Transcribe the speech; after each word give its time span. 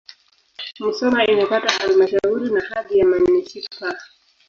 Musoma 0.79 1.23
imepata 1.27 1.69
halmashauri 1.71 2.49
na 2.49 2.61
hadhi 2.61 2.99
ya 2.99 3.05
manisipaa. 3.05 3.99